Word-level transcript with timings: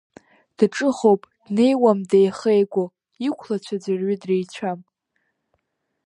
Дҿыхоуп, 0.57 1.21
днеиуам 1.45 1.99
деихеигәо, 2.09 2.85
иқәлацәа 3.27 3.75
ӡәырҩы 3.83 4.15
дреицәам. 4.21 4.79